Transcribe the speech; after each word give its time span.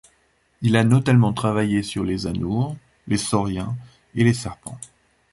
Il 0.63 0.77
a 0.77 0.83
notamment 0.83 1.31
travaillé 1.31 1.83
sur 1.83 2.03
les 2.03 2.25
anoures, 2.25 2.75
les 3.05 3.17
sauriens 3.19 3.75
et 4.15 4.23
les 4.23 4.33
serpents. 4.33 4.79